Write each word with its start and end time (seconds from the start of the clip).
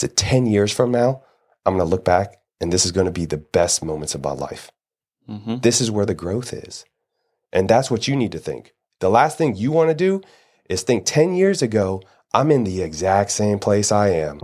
said 0.00 0.16
10 0.16 0.46
years 0.46 0.72
from 0.72 0.90
now, 0.90 1.22
I'm 1.64 1.76
going 1.76 1.86
to 1.86 1.90
look 1.90 2.04
back 2.04 2.38
and 2.60 2.72
this 2.72 2.84
is 2.84 2.92
going 2.92 3.06
to 3.06 3.12
be 3.12 3.26
the 3.26 3.36
best 3.36 3.84
moments 3.84 4.14
of 4.14 4.24
my 4.24 4.32
life. 4.32 4.70
Mm-hmm. 5.28 5.58
This 5.58 5.80
is 5.80 5.90
where 5.90 6.06
the 6.06 6.14
growth 6.14 6.52
is. 6.52 6.84
And 7.52 7.68
that's 7.68 7.90
what 7.90 8.08
you 8.08 8.16
need 8.16 8.32
to 8.32 8.38
think. 8.38 8.74
The 9.00 9.10
last 9.10 9.36
thing 9.36 9.56
you 9.56 9.72
want 9.72 9.90
to 9.90 9.94
do 9.94 10.22
is 10.68 10.82
think 10.82 11.04
10 11.04 11.34
years 11.34 11.62
ago, 11.62 12.02
I'm 12.32 12.50
in 12.50 12.64
the 12.64 12.82
exact 12.82 13.30
same 13.30 13.58
place 13.58 13.92
I 13.92 14.08
am. 14.08 14.38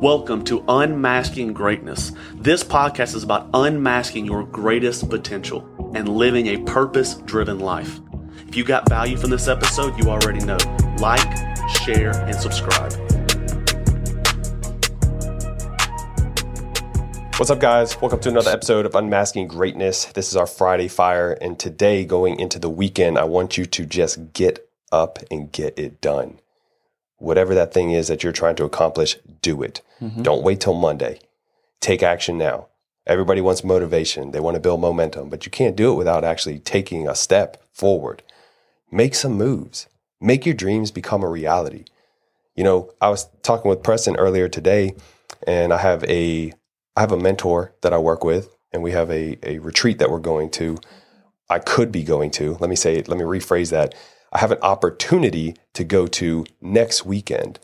Welcome 0.00 0.44
to 0.44 0.64
Unmasking 0.68 1.52
Greatness. 1.52 2.12
This 2.34 2.62
podcast 2.62 3.14
is 3.14 3.22
about 3.22 3.48
unmasking 3.54 4.26
your 4.26 4.44
greatest 4.44 5.08
potential 5.08 5.66
and 5.94 6.08
living 6.08 6.48
a 6.48 6.58
purpose 6.64 7.14
driven 7.14 7.58
life. 7.58 8.00
If 8.54 8.58
you 8.58 8.64
got 8.64 8.88
value 8.88 9.16
from 9.16 9.30
this 9.30 9.48
episode, 9.48 9.98
you 9.98 10.08
already 10.08 10.38
know. 10.44 10.58
Like, 11.00 11.36
share, 11.82 12.12
and 12.12 12.36
subscribe. 12.36 12.92
What's 17.36 17.50
up, 17.50 17.58
guys? 17.58 18.00
Welcome 18.00 18.20
to 18.20 18.28
another 18.28 18.52
episode 18.52 18.86
of 18.86 18.94
Unmasking 18.94 19.48
Greatness. 19.48 20.04
This 20.04 20.28
is 20.28 20.36
our 20.36 20.46
Friday 20.46 20.86
Fire, 20.86 21.32
and 21.40 21.58
today, 21.58 22.04
going 22.04 22.38
into 22.38 22.60
the 22.60 22.70
weekend, 22.70 23.18
I 23.18 23.24
want 23.24 23.58
you 23.58 23.66
to 23.66 23.84
just 23.84 24.32
get 24.32 24.64
up 24.92 25.18
and 25.32 25.50
get 25.50 25.76
it 25.76 26.00
done. 26.00 26.38
Whatever 27.16 27.56
that 27.56 27.74
thing 27.74 27.90
is 27.90 28.06
that 28.06 28.22
you're 28.22 28.32
trying 28.32 28.54
to 28.54 28.64
accomplish, 28.64 29.16
do 29.42 29.64
it. 29.64 29.80
Mm-hmm. 30.00 30.22
Don't 30.22 30.44
wait 30.44 30.60
till 30.60 30.74
Monday. 30.74 31.18
Take 31.80 32.04
action 32.04 32.38
now. 32.38 32.68
Everybody 33.04 33.40
wants 33.40 33.64
motivation, 33.64 34.30
they 34.30 34.38
want 34.38 34.54
to 34.54 34.60
build 34.60 34.80
momentum, 34.80 35.28
but 35.28 35.44
you 35.44 35.50
can't 35.50 35.74
do 35.74 35.90
it 35.90 35.96
without 35.96 36.22
actually 36.22 36.60
taking 36.60 37.08
a 37.08 37.16
step 37.16 37.60
forward. 37.72 38.22
Make 38.90 39.14
some 39.14 39.32
moves, 39.32 39.88
make 40.20 40.46
your 40.46 40.54
dreams 40.54 40.90
become 40.90 41.22
a 41.22 41.28
reality. 41.28 41.84
You 42.54 42.64
know, 42.64 42.92
I 43.00 43.08
was 43.08 43.28
talking 43.42 43.68
with 43.68 43.82
Preston 43.82 44.16
earlier 44.16 44.48
today, 44.48 44.94
and 45.46 45.72
I 45.72 45.78
have 45.78 46.04
a 46.04 46.52
I 46.96 47.00
have 47.00 47.12
a 47.12 47.16
mentor 47.16 47.74
that 47.82 47.92
I 47.92 47.98
work 47.98 48.22
with, 48.22 48.54
and 48.72 48.82
we 48.82 48.92
have 48.92 49.10
a, 49.10 49.38
a 49.42 49.58
retreat 49.58 49.98
that 49.98 50.10
we're 50.10 50.20
going 50.20 50.50
to. 50.52 50.78
I 51.50 51.58
could 51.58 51.90
be 51.90 52.04
going 52.04 52.30
to. 52.32 52.56
Let 52.60 52.70
me 52.70 52.76
say, 52.76 53.02
let 53.02 53.18
me 53.18 53.24
rephrase 53.24 53.70
that. 53.70 53.94
I 54.32 54.38
have 54.38 54.52
an 54.52 54.58
opportunity 54.62 55.56
to 55.74 55.84
go 55.84 56.06
to 56.08 56.44
next 56.60 57.04
weekend. 57.04 57.58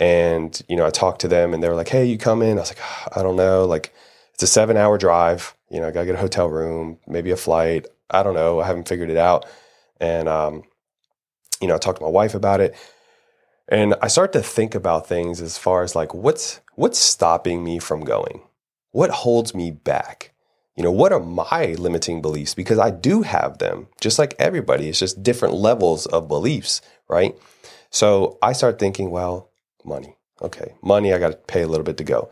And, 0.00 0.60
you 0.68 0.76
know, 0.76 0.86
I 0.86 0.90
talked 0.90 1.20
to 1.22 1.28
them 1.28 1.52
and 1.52 1.62
they 1.62 1.68
were 1.68 1.74
like, 1.74 1.88
hey, 1.88 2.04
you 2.06 2.16
come 2.16 2.42
in? 2.42 2.56
I 2.56 2.62
was 2.62 2.70
like, 2.70 2.82
oh, 2.82 3.20
I 3.20 3.22
don't 3.22 3.36
know. 3.36 3.64
Like, 3.64 3.92
it's 4.32 4.42
a 4.42 4.46
seven 4.46 4.76
hour 4.76 4.96
drive. 4.98 5.54
You 5.70 5.80
know, 5.80 5.88
I 5.88 5.90
got 5.90 6.00
to 6.00 6.06
get 6.06 6.14
a 6.14 6.18
hotel 6.18 6.48
room, 6.48 6.98
maybe 7.06 7.30
a 7.30 7.36
flight. 7.36 7.86
I 8.10 8.22
don't 8.22 8.34
know. 8.34 8.60
I 8.60 8.66
haven't 8.66 8.88
figured 8.88 9.10
it 9.10 9.18
out. 9.18 9.46
And, 10.00 10.28
um, 10.28 10.62
you 11.60 11.68
know, 11.68 11.74
I 11.74 11.78
talked 11.78 11.98
to 11.98 12.04
my 12.04 12.10
wife 12.10 12.34
about 12.34 12.60
it. 12.60 12.74
And 13.68 13.94
I 14.02 14.08
start 14.08 14.32
to 14.32 14.42
think 14.42 14.74
about 14.74 15.06
things 15.06 15.40
as 15.40 15.56
far 15.56 15.82
as 15.82 15.94
like, 15.94 16.12
what's, 16.14 16.60
what's 16.74 16.98
stopping 16.98 17.62
me 17.62 17.78
from 17.78 18.00
going? 18.00 18.42
what 18.92 19.10
holds 19.10 19.54
me 19.54 19.70
back? 19.70 20.32
You 20.76 20.84
know, 20.84 20.90
what 20.90 21.12
are 21.12 21.20
my 21.20 21.74
limiting 21.78 22.22
beliefs? 22.22 22.54
Because 22.54 22.78
I 22.78 22.90
do 22.90 23.22
have 23.22 23.58
them, 23.58 23.88
just 24.00 24.18
like 24.18 24.34
everybody. 24.38 24.88
It's 24.88 24.98
just 24.98 25.22
different 25.22 25.54
levels 25.54 26.06
of 26.06 26.28
beliefs, 26.28 26.80
right? 27.08 27.36
So 27.90 28.38
I 28.42 28.52
start 28.52 28.78
thinking, 28.78 29.10
well, 29.10 29.50
money. 29.84 30.16
Okay, 30.42 30.74
money, 30.82 31.12
I 31.12 31.18
got 31.18 31.30
to 31.30 31.36
pay 31.36 31.62
a 31.62 31.68
little 31.68 31.84
bit 31.84 31.98
to 31.98 32.04
go. 32.04 32.30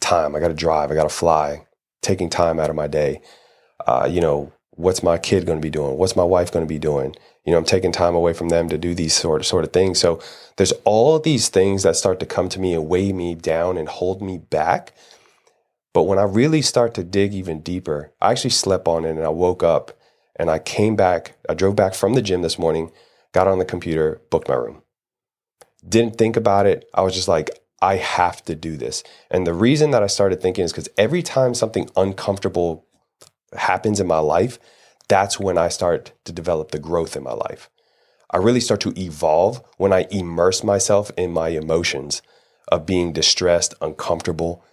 Time, 0.00 0.34
I 0.34 0.40
got 0.40 0.48
to 0.48 0.54
drive, 0.54 0.90
I 0.90 0.94
got 0.94 1.02
to 1.02 1.14
fly, 1.14 1.66
taking 2.00 2.30
time 2.30 2.58
out 2.58 2.70
of 2.70 2.76
my 2.76 2.86
day. 2.86 3.20
Uh, 3.86 4.08
you 4.10 4.20
know, 4.20 4.50
what's 4.76 5.02
my 5.02 5.18
kid 5.18 5.46
going 5.46 5.58
to 5.58 5.62
be 5.62 5.70
doing? 5.70 5.96
What's 5.96 6.16
my 6.16 6.24
wife 6.24 6.52
going 6.52 6.64
to 6.64 6.68
be 6.72 6.78
doing? 6.78 7.14
You 7.44 7.52
know, 7.52 7.58
I'm 7.58 7.64
taking 7.64 7.92
time 7.92 8.14
away 8.14 8.32
from 8.32 8.48
them 8.48 8.68
to 8.68 8.78
do 8.78 8.94
these 8.94 9.14
sort 9.14 9.40
of 9.40 9.46
sort 9.46 9.64
of 9.64 9.72
things. 9.72 9.98
So 9.98 10.20
there's 10.56 10.72
all 10.84 11.18
these 11.18 11.48
things 11.48 11.82
that 11.82 11.96
start 11.96 12.20
to 12.20 12.26
come 12.26 12.48
to 12.50 12.60
me 12.60 12.74
and 12.74 12.88
weigh 12.88 13.12
me 13.12 13.34
down 13.34 13.76
and 13.76 13.88
hold 13.88 14.22
me 14.22 14.38
back 14.38 14.92
but 15.94 16.02
when 16.02 16.18
I 16.18 16.24
really 16.24 16.60
start 16.60 16.92
to 16.94 17.04
dig 17.04 17.32
even 17.32 17.60
deeper, 17.60 18.12
I 18.20 18.32
actually 18.32 18.50
slept 18.50 18.88
on 18.88 19.06
it 19.06 19.10
and 19.10 19.24
I 19.24 19.28
woke 19.28 19.62
up 19.62 19.92
and 20.36 20.50
I 20.50 20.58
came 20.58 20.96
back. 20.96 21.36
I 21.48 21.54
drove 21.54 21.76
back 21.76 21.94
from 21.94 22.14
the 22.14 22.20
gym 22.22 22.42
this 22.42 22.58
morning, 22.58 22.90
got 23.32 23.46
on 23.46 23.60
the 23.60 23.64
computer, 23.64 24.20
booked 24.28 24.48
my 24.48 24.56
room. 24.56 24.82
Didn't 25.88 26.18
think 26.18 26.36
about 26.36 26.66
it. 26.66 26.90
I 26.92 27.02
was 27.02 27.14
just 27.14 27.28
like, 27.28 27.60
I 27.80 27.96
have 27.96 28.44
to 28.46 28.56
do 28.56 28.76
this. 28.76 29.04
And 29.30 29.46
the 29.46 29.54
reason 29.54 29.92
that 29.92 30.02
I 30.02 30.08
started 30.08 30.42
thinking 30.42 30.64
is 30.64 30.72
because 30.72 30.88
every 30.98 31.22
time 31.22 31.54
something 31.54 31.88
uncomfortable 31.96 32.86
happens 33.56 34.00
in 34.00 34.06
my 34.06 34.18
life, 34.18 34.58
that's 35.08 35.38
when 35.38 35.58
I 35.58 35.68
start 35.68 36.12
to 36.24 36.32
develop 36.32 36.70
the 36.70 36.78
growth 36.78 37.16
in 37.16 37.22
my 37.22 37.32
life. 37.32 37.68
I 38.30 38.38
really 38.38 38.60
start 38.60 38.80
to 38.82 38.98
evolve 38.98 39.62
when 39.76 39.92
I 39.92 40.06
immerse 40.10 40.64
myself 40.64 41.10
in 41.16 41.32
my 41.32 41.48
emotions 41.48 42.22
of 42.68 42.86
being 42.86 43.12
distressed, 43.12 43.74
uncomfortable, 43.80 44.64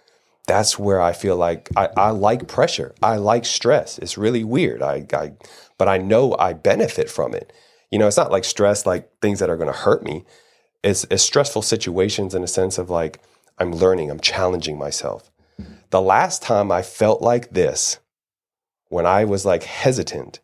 that's 0.46 0.78
where 0.78 1.00
I 1.00 1.12
feel 1.12 1.36
like 1.36 1.68
I, 1.76 1.88
I 1.96 2.10
like 2.10 2.48
pressure. 2.48 2.94
I 3.02 3.16
like 3.16 3.44
stress. 3.44 3.98
It's 3.98 4.18
really 4.18 4.42
weird. 4.42 4.82
I, 4.82 5.06
I, 5.12 5.32
but 5.78 5.88
I 5.88 5.98
know 5.98 6.34
I 6.38 6.52
benefit 6.52 7.08
from 7.08 7.34
it. 7.34 7.52
You 7.90 7.98
know, 7.98 8.08
it's 8.08 8.16
not 8.16 8.32
like 8.32 8.44
stress, 8.44 8.86
like 8.86 9.10
things 9.20 9.38
that 9.38 9.50
are 9.50 9.56
going 9.56 9.72
to 9.72 9.78
hurt 9.78 10.02
me. 10.02 10.24
It's, 10.82 11.06
it's 11.10 11.22
stressful 11.22 11.62
situations 11.62 12.34
in 12.34 12.42
a 12.42 12.48
sense 12.48 12.78
of 12.78 12.90
like, 12.90 13.20
I'm 13.58 13.72
learning, 13.72 14.10
I'm 14.10 14.18
challenging 14.18 14.78
myself. 14.78 15.30
The 15.90 16.00
last 16.00 16.42
time 16.42 16.72
I 16.72 16.82
felt 16.82 17.22
like 17.22 17.50
this, 17.50 17.98
when 18.92 19.06
I 19.06 19.24
was 19.24 19.46
like 19.46 19.62
hesitant 19.62 20.40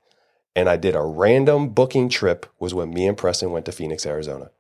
and 0.56 0.70
I 0.70 0.78
did 0.78 0.97
a 0.97 1.03
random 1.03 1.69
booking 1.69 2.09
trip, 2.09 2.47
was 2.59 2.72
when 2.72 2.94
me 2.94 3.06
and 3.06 3.16
Preston 3.16 3.53
went 3.53 3.66
to 3.66 3.72
Phoenix, 3.72 4.06
Arizona. 4.06 4.50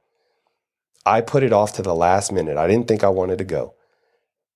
I 1.06 1.22
put 1.22 1.42
it 1.42 1.54
off 1.54 1.72
to 1.74 1.82
the 1.82 1.94
last 1.94 2.30
minute. 2.30 2.58
I 2.58 2.66
didn't 2.66 2.86
think 2.86 3.02
I 3.02 3.08
wanted 3.08 3.38
to 3.38 3.44
go. 3.44 3.74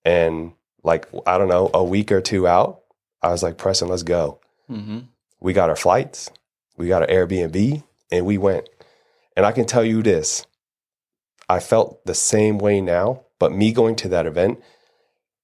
And 0.05 0.53
like 0.85 1.09
I 1.27 1.39
don't 1.39 1.49
know, 1.49 1.71
a 1.73 1.83
week 1.83 2.13
or 2.13 2.21
two 2.21 2.47
out, 2.47 2.83
I 3.23 3.31
was 3.31 3.43
like, 3.43 3.57
Preston, 3.57 3.89
let's 3.89 4.03
go. 4.03 4.39
Mm-hmm. 4.71 4.99
We 5.41 5.55
got 5.55 5.71
our 5.71 5.77
flights, 5.77 6.31
we 6.77 6.89
got 6.89 7.01
our 7.01 7.09
Airbnb, 7.09 7.83
and 8.11 8.27
we 8.27 8.37
went. 8.37 8.69
And 9.35 9.47
I 9.47 9.53
can 9.53 9.65
tell 9.65 9.83
you 9.83 10.03
this 10.03 10.47
I 11.49 11.59
felt 11.59 12.05
the 12.05 12.15
same 12.15 12.59
way 12.59 12.83
now, 12.83 13.23
but 13.39 13.51
me 13.51 13.73
going 13.73 13.97
to 13.97 14.09
that 14.11 14.27
event 14.27 14.61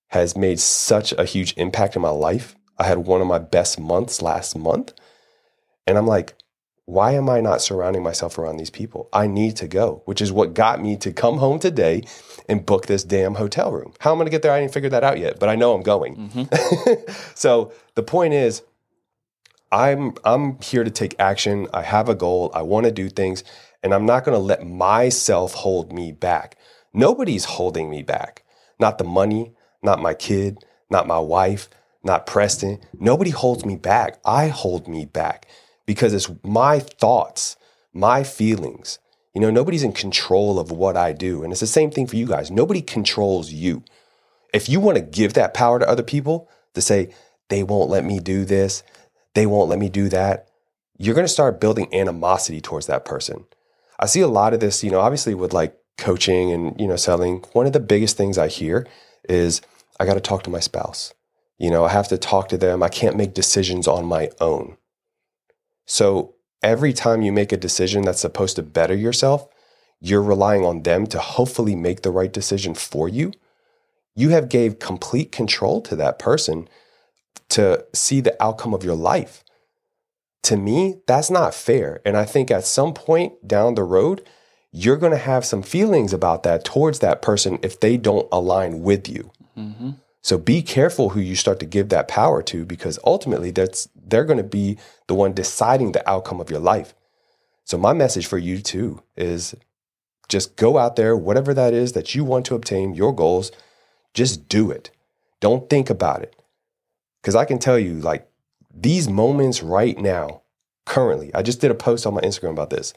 has 0.09 0.37
made 0.37 0.61
such 0.61 1.13
a 1.13 1.25
huge 1.25 1.55
impact 1.57 1.97
in 1.97 2.03
my 2.03 2.11
life. 2.11 2.55
I 2.79 2.85
had 2.85 2.99
one 2.99 3.21
of 3.21 3.27
my 3.27 3.39
best 3.39 3.79
months 3.79 4.23
last 4.23 4.57
month. 4.57 4.93
And 5.87 5.99
I'm 5.99 6.07
like, 6.07 6.35
why 6.85 7.13
am 7.13 7.29
I 7.29 7.41
not 7.41 7.61
surrounding 7.61 8.03
myself 8.03 8.39
around 8.39 8.57
these 8.57 8.71
people? 8.71 9.11
I 9.13 9.27
need 9.27 9.57
to 9.57 9.69
go, 9.69 10.03
which 10.07 10.23
is 10.23 10.33
what 10.33 10.55
got 10.55 10.81
me 10.81 10.97
to 10.99 11.13
come 11.13 11.37
home 11.37 11.59
today 11.59 12.05
and 12.49 12.65
book 12.65 12.87
this 12.87 13.05
damn 13.05 13.35
hotel 13.35 13.73
room. 13.73 13.93
How 13.99 14.13
am 14.13 14.17
I 14.17 14.21
going 14.21 14.27
to 14.27 14.31
get 14.31 14.43
there? 14.43 14.53
I 14.53 14.61
didn't 14.61 14.73
figure 14.73 14.89
that 14.89 15.05
out 15.05 15.19
yet, 15.19 15.39
but 15.39 15.51
I 15.51 15.55
know 15.55 15.75
I'm 15.75 15.83
going. 15.83 16.17
Mm-hmm. 16.17 17.13
so 17.35 17.73
the 17.95 18.03
point 18.03 18.33
is, 18.33 18.63
I'm 19.71 20.15
I'm 20.25 20.59
here 20.63 20.83
to 20.83 20.91
take 20.91 21.15
action. 21.19 21.69
I 21.75 21.83
have 21.83 22.09
a 22.09 22.15
goal. 22.15 22.51
I 22.55 22.63
want 22.63 22.87
to 22.87 22.93
do 22.93 23.11
things, 23.11 23.45
and 23.83 23.93
I'm 23.93 24.07
not 24.07 24.25
going 24.25 24.35
to 24.35 24.43
let 24.43 24.67
myself 24.67 25.53
hold 25.53 25.93
me 25.93 26.11
back. 26.13 26.57
Nobody's 26.95 27.45
holding 27.45 27.91
me 27.91 28.03
back. 28.03 28.45
Not 28.81 28.97
the 28.97 29.05
money, 29.05 29.53
not 29.83 30.01
my 30.01 30.15
kid, 30.15 30.65
not 30.89 31.07
my 31.07 31.19
wife, 31.19 31.69
not 32.03 32.27
Preston. 32.27 32.79
Nobody 32.99 33.31
holds 33.31 33.65
me 33.65 33.77
back. 33.77 34.19
I 34.25 34.49
hold 34.49 34.89
me 34.89 35.05
back 35.05 35.47
because 35.87 36.15
it's 36.15 36.31
my 36.43 36.79
thoughts, 36.79 37.57
my 37.93 38.23
feelings. 38.23 38.99
You 39.35 39.41
know, 39.41 39.51
nobody's 39.51 39.83
in 39.83 39.93
control 39.93 40.59
of 40.59 40.71
what 40.71 40.97
I 40.97 41.13
do. 41.13 41.43
And 41.43 41.53
it's 41.53 41.61
the 41.61 41.67
same 41.67 41.91
thing 41.91 42.07
for 42.07 42.17
you 42.17 42.27
guys. 42.27 42.51
Nobody 42.51 42.83
controls 42.83 43.53
you. 43.53 43.83
If 44.53 44.69
you 44.69 44.81
want 44.81 44.97
to 44.97 45.03
give 45.03 45.35
that 45.35 45.55
power 45.55 45.79
to 45.79 45.89
other 45.89 46.03
people 46.03 46.49
to 46.75 46.81
say, 46.81 47.13
they 47.49 47.63
won't 47.63 47.91
let 47.91 48.05
me 48.05 48.21
do 48.21 48.45
this, 48.45 48.83
they 49.35 49.47
won't 49.47 49.69
let 49.69 49.79
me 49.79 49.89
do 49.89 50.09
that, 50.09 50.49
you're 50.99 51.15
going 51.15 51.27
to 51.27 51.33
start 51.33 51.61
building 51.61 51.93
animosity 51.95 52.61
towards 52.61 52.87
that 52.87 53.05
person. 53.05 53.45
I 53.99 54.07
see 54.07 54.21
a 54.21 54.29
lot 54.29 54.55
of 54.55 54.61
this, 54.61 54.83
you 54.83 54.91
know, 54.91 55.01
obviously 55.01 55.35
with 55.35 55.53
like 55.53 55.77
coaching 55.97 56.53
and, 56.53 56.79
you 56.81 56.87
know, 56.87 56.97
selling. 56.97 57.45
One 57.53 57.67
of 57.67 57.73
the 57.73 57.81
biggest 57.81 58.17
things 58.17 58.39
I 58.39 58.49
hear 58.49 58.87
is 59.29 59.61
I 60.01 60.07
got 60.07 60.15
to 60.15 60.21
talk 60.21 60.43
to 60.45 60.51
my 60.51 60.61
spouse. 60.61 61.13
You 61.59 61.71
know, 61.71 61.85
I 61.85 61.91
have 61.91 62.09
to 62.09 62.19
talk 62.19 62.49
to 62.49 62.59
them. 62.59 62.83
I 62.83 62.89
can't 62.89 63.17
make 63.17 63.35
decisions 63.35 63.89
on 63.89 64.07
my 64.07 64.31
own. 64.41 64.77
So 65.87 66.35
every 66.63 66.93
time 66.93 67.23
you 67.23 67.33
make 67.33 67.53
a 67.53 67.57
decision 67.57 68.03
that's 68.03 68.21
supposed 68.21 68.57
to 68.57 68.63
better 68.63 68.95
yourself, 68.95 69.49
you're 70.01 70.23
relying 70.23 70.65
on 70.65 70.83
them 70.83 71.07
to 71.09 71.19
hopefully 71.19 71.75
make 71.75 72.03
the 72.03 72.11
right 72.11 72.33
decision 72.33 72.75
for 72.75 73.09
you. 73.09 73.33
You 74.15 74.31
have 74.31 74.49
gave 74.49 74.79
complete 74.79 75.33
control 75.33 75.81
to 75.83 75.97
that 75.97 76.19
person 76.19 76.69
to 77.51 77.85
see 77.93 78.21
the 78.21 78.41
outcome 78.43 78.75
of 78.75 78.85
your 78.85 78.95
life. 78.95 79.43
To 80.45 80.57
me, 80.57 81.01
that's 81.07 81.31
not 81.31 81.55
fair. 81.55 82.01
And 82.05 82.17
I 82.17 82.25
think 82.25 82.51
at 82.51 82.65
some 82.65 82.95
point 82.95 83.47
down 83.47 83.75
the 83.75 83.85
road, 83.85 84.27
you're 84.71 84.97
going 84.97 85.13
to 85.13 85.19
have 85.19 85.45
some 85.45 85.63
feelings 85.63 86.13
about 86.13 86.43
that 86.45 86.65
towards 86.65 87.01
that 87.01 87.23
person 87.23 87.59
if 87.63 87.81
they 87.81 87.97
don't 87.97 88.29
align 88.31 88.83
with 88.83 89.09
you. 89.09 89.33
Mm-hmm. 89.57 89.91
So 90.23 90.37
be 90.37 90.63
careful 90.63 91.11
who 91.11 91.21
you 91.21 91.37
start 91.37 91.61
to 91.61 91.67
give 91.67 91.89
that 91.91 92.09
power 92.09 92.43
to 92.43 92.65
because 92.65 92.99
ultimately 93.05 93.51
that's 93.51 93.89
they're 93.95 94.25
going 94.25 94.39
to 94.39 94.45
be 94.45 94.79
the 95.07 95.15
one 95.15 95.33
deciding 95.33 95.93
the 95.93 96.09
outcome 96.09 96.41
of 96.41 96.51
your 96.51 96.61
life. 96.61 96.95
So 97.65 97.79
my 97.79 97.93
message 97.93 98.27
for 98.27 98.39
you 98.39 98.61
too 98.61 99.03
is 99.17 99.55
just 100.29 100.57
go 100.57 100.79
out 100.79 100.97
there, 100.97 101.17
whatever 101.17 101.55
that 101.55 101.73
is 101.73 101.93
that 101.93 102.15
you 102.15 102.25
want 102.25 102.47
to 102.47 102.55
obtain, 102.55 102.95
your 102.95 103.15
goals, 103.15 103.51
just 104.15 104.49
do 104.49 104.71
it. 104.71 104.91
Don't 105.41 105.71
think 105.71 105.89
about 105.89 106.23
it. 106.23 106.35
Because 107.23 107.35
I 107.35 107.45
can 107.45 107.59
tell 107.59 107.79
you, 107.79 107.95
like, 107.95 108.29
these 108.75 109.09
moments 109.09 109.63
right 109.63 109.99
now, 109.99 110.43
currently, 110.85 111.35
I 111.35 111.43
just 111.43 111.61
did 111.61 111.71
a 111.71 111.75
post 111.75 112.07
on 112.07 112.15
my 112.15 112.21
Instagram 112.21 112.51
about 112.51 112.71
this. 112.71 112.93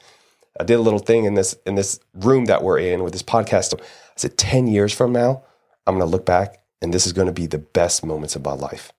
I 0.59 0.63
did 0.63 0.75
a 0.75 0.81
little 0.81 1.00
thing 1.00 1.25
in 1.25 1.33
this 1.35 1.56
in 1.65 1.75
this 1.75 2.00
room 2.13 2.45
that 2.45 2.63
we're 2.63 2.79
in 2.79 3.03
with 3.03 3.13
this 3.13 3.23
podcast. 3.23 3.79
I 3.79 3.83
said, 4.18 4.38
10 4.38 4.68
years 4.68 4.94
from 4.94 5.13
now, 5.13 5.44
I'm 5.88 5.97
gonna 5.97 6.09
look 6.09 6.25
back 6.25 6.60
and 6.81 6.94
this 6.94 7.06
is 7.06 7.13
gonna 7.13 7.31
be 7.31 7.48
the 7.48 7.57
best 7.57 8.06
moments 8.06 8.36
of 8.36 8.44
my 8.44 8.54
life. 8.54 8.92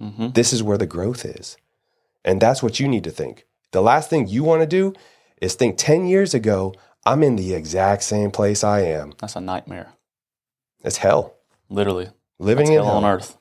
Mm-hmm. 0.00 0.30
This 0.30 0.52
is 0.52 0.62
where 0.62 0.78
the 0.78 0.86
growth 0.86 1.24
is. 1.24 1.56
And 2.24 2.40
that's 2.40 2.62
what 2.62 2.78
you 2.80 2.88
need 2.88 3.04
to 3.04 3.10
think. 3.10 3.46
The 3.72 3.82
last 3.82 4.10
thing 4.10 4.28
you 4.28 4.44
want 4.44 4.62
to 4.62 4.66
do 4.66 4.92
is 5.40 5.54
think 5.54 5.76
10 5.78 6.06
years 6.06 6.34
ago, 6.34 6.74
I'm 7.04 7.22
in 7.22 7.36
the 7.36 7.54
exact 7.54 8.02
same 8.02 8.30
place 8.30 8.62
I 8.62 8.80
am. 8.80 9.14
That's 9.18 9.34
a 9.36 9.40
nightmare, 9.40 9.92
It's 10.84 10.98
hell. 10.98 11.34
literally. 11.68 12.10
Living 12.38 12.70
hell 12.70 12.84
hell. 12.84 12.96
on 12.98 13.04
earth. 13.04 13.38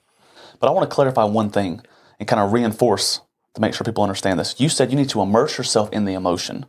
But 0.59 0.67
I 0.67 0.71
want 0.71 0.89
to 0.89 0.93
clarify 0.93 1.23
one 1.23 1.49
thing 1.49 1.81
and 2.19 2.27
kind 2.27 2.39
of 2.41 2.53
reinforce 2.53 3.21
to 3.55 3.61
make 3.61 3.73
sure 3.73 3.83
people 3.83 4.03
understand 4.03 4.39
this. 4.39 4.59
You 4.59 4.69
said 4.69 4.91
you 4.91 4.97
need 4.97 5.09
to 5.09 5.21
immerse 5.21 5.57
yourself 5.57 5.91
in 5.91 6.05
the 6.05 6.13
emotion 6.13 6.65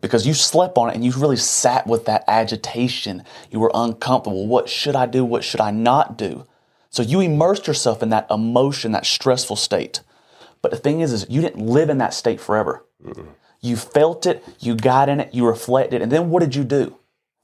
because 0.00 0.26
you 0.26 0.34
slept 0.34 0.78
on 0.78 0.90
it 0.90 0.94
and 0.94 1.04
you 1.04 1.12
really 1.12 1.36
sat 1.36 1.86
with 1.86 2.04
that 2.06 2.24
agitation. 2.26 3.24
You 3.50 3.60
were 3.60 3.70
uncomfortable. 3.74 4.46
What 4.46 4.68
should 4.68 4.96
I 4.96 5.06
do? 5.06 5.24
What 5.24 5.44
should 5.44 5.60
I 5.60 5.70
not 5.70 6.16
do? 6.16 6.46
So 6.90 7.02
you 7.02 7.20
immersed 7.20 7.66
yourself 7.66 8.02
in 8.02 8.08
that 8.10 8.26
emotion, 8.30 8.92
that 8.92 9.06
stressful 9.06 9.56
state. 9.56 10.00
But 10.62 10.70
the 10.72 10.76
thing 10.76 11.00
is, 11.00 11.12
is 11.12 11.26
you 11.28 11.40
didn't 11.40 11.64
live 11.64 11.88
in 11.88 11.98
that 11.98 12.14
state 12.14 12.40
forever. 12.40 12.84
You 13.60 13.76
felt 13.76 14.26
it, 14.26 14.44
you 14.58 14.74
got 14.74 15.08
in 15.08 15.20
it, 15.20 15.34
you 15.34 15.46
reflected, 15.46 16.02
and 16.02 16.10
then 16.10 16.30
what 16.30 16.40
did 16.40 16.54
you 16.54 16.64
do? 16.64 16.96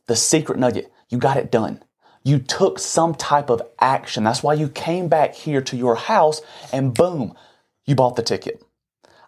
The 0.06 0.17
secret 0.17 0.58
nugget, 0.58 0.91
you 1.08 1.19
got 1.19 1.37
it 1.37 1.50
done. 1.50 1.82
You 2.25 2.38
took 2.38 2.79
some 2.79 3.14
type 3.14 3.50
of 3.50 3.62
action. 3.79 4.25
That's 4.25 4.43
why 4.43 4.55
you 4.55 4.69
came 4.69 5.08
back 5.08 5.35
here 5.35 5.61
to 5.62 5.76
your 5.76 5.94
house 5.94 6.41
and 6.73 6.93
boom, 6.93 7.35
you 7.85 7.94
bought 7.94 8.17
the 8.17 8.23
ticket. 8.23 8.62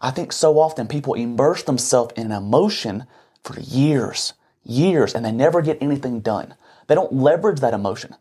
I 0.00 0.10
think 0.10 0.32
so 0.32 0.58
often 0.58 0.88
people 0.88 1.14
immerse 1.14 1.62
themselves 1.62 2.14
in 2.16 2.32
emotion 2.32 3.06
for 3.44 3.58
years, 3.60 4.34
years, 4.64 5.14
and 5.14 5.24
they 5.24 5.32
never 5.32 5.62
get 5.62 5.82
anything 5.82 6.20
done. 6.20 6.54
They 6.86 6.94
don't 6.94 7.12
leverage 7.12 7.60
that 7.60 7.74
emotion. 7.74 8.14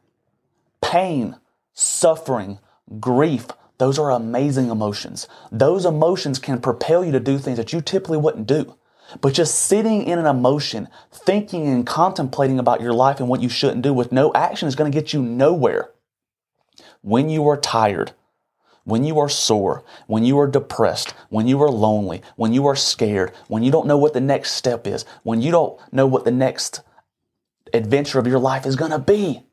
Pain, 0.81 1.37
suffering, 1.73 2.59
grief, 2.99 3.47
those 3.77 3.99
are 3.99 4.11
amazing 4.11 4.69
emotions. 4.69 5.27
Those 5.51 5.85
emotions 5.85 6.39
can 6.39 6.59
propel 6.59 7.05
you 7.05 7.11
to 7.11 7.19
do 7.19 7.37
things 7.37 7.57
that 7.57 7.73
you 7.73 7.81
typically 7.81 8.17
wouldn't 8.17 8.47
do. 8.47 8.75
But 9.21 9.33
just 9.33 9.55
sitting 9.55 10.03
in 10.03 10.19
an 10.19 10.25
emotion, 10.25 10.89
thinking 11.11 11.67
and 11.67 11.85
contemplating 11.85 12.59
about 12.59 12.81
your 12.81 12.93
life 12.93 13.19
and 13.19 13.29
what 13.29 13.41
you 13.41 13.49
shouldn't 13.49 13.83
do 13.83 13.93
with 13.93 14.11
no 14.11 14.33
action 14.33 14.67
is 14.67 14.75
going 14.75 14.91
to 14.91 14.97
get 14.97 15.13
you 15.13 15.21
nowhere. 15.21 15.91
When 17.01 17.29
you 17.29 17.47
are 17.47 17.57
tired, 17.57 18.13
when 18.87 19.03
you 19.03 19.19
are 19.19 19.27
sore, 19.27 19.83
when 20.07 20.23
you 20.23 20.39
are 20.39 20.47
depressed, 20.47 21.13
when 21.27 21.45
you 21.45 21.61
are 21.61 21.69
lonely, 21.69 22.21
when 22.37 22.53
you 22.53 22.65
are 22.67 22.75
scared, 22.75 23.33
when 23.49 23.61
you 23.61 23.69
don't 23.69 23.85
know 23.85 23.97
what 23.97 24.13
the 24.13 24.21
next 24.21 24.53
step 24.53 24.87
is, 24.87 25.03
when 25.23 25.41
you 25.41 25.51
don't 25.51 25.77
know 25.91 26.07
what 26.07 26.23
the 26.23 26.31
next 26.31 26.79
adventure 27.73 28.17
of 28.17 28.25
your 28.25 28.39
life 28.39 28.65
is 28.65 28.77
going 28.77 28.91
to 28.91 28.97
be, 28.97 29.43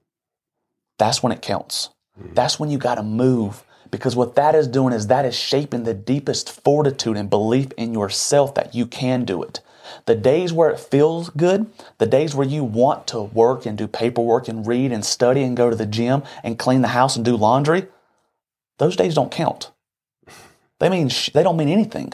that's 0.99 1.21
when 1.21 1.33
it 1.33 1.43
counts. 1.43 1.91
Mm. 2.17 2.37
That's 2.37 2.61
when 2.61 2.71
you 2.71 2.79
got 2.79 2.95
to 2.95 3.03
move. 3.03 3.65
Because 3.91 4.15
what 4.15 4.37
that 4.37 4.55
is 4.55 4.69
doing 4.69 4.95
is 4.95 5.09
that 5.09 5.25
is 5.25 5.37
shaping 5.37 5.83
the 5.83 5.95
deepest 5.95 6.63
fortitude 6.63 7.17
and 7.17 7.29
belief 7.29 7.73
in 7.73 7.93
yourself 7.93 8.55
that 8.55 8.73
you 8.73 8.87
can 8.87 9.25
do 9.25 9.43
it. 9.43 9.61
The 10.07 10.15
days 10.15 10.53
where 10.53 10.71
it 10.71 10.79
feels 10.79 11.29
good, 11.31 11.67
the 11.99 12.07
days 12.07 12.37
where 12.37 12.47
you 12.47 12.63
want 12.63 13.09
to 13.09 13.21
work 13.21 13.67
and 13.67 13.77
do 13.77 13.89
paperwork 13.89 14.47
and 14.47 14.65
read 14.65 14.93
and 14.93 15.05
study 15.05 15.43
and 15.43 15.57
go 15.57 15.71
to 15.71 15.77
the 15.77 15.87
gym 15.87 16.23
and 16.45 16.57
clean 16.57 16.83
the 16.83 16.89
house 16.89 17.17
and 17.17 17.25
do 17.25 17.37
laundry, 17.37 17.89
those 18.79 18.97
days 18.97 19.15
don't 19.15 19.33
count. 19.33 19.71
They 20.79 20.89
mean 20.89 21.09
sh- 21.09 21.31
they 21.33 21.43
don't 21.43 21.57
mean 21.57 21.69
anything. 21.69 22.13